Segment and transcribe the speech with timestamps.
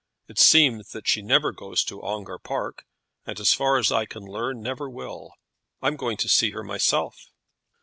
[0.27, 2.87] It seems that she never goes to Ongar Park,
[3.27, 5.35] and, as far as I can learn, never will.
[5.79, 7.27] I'm going to see her myself."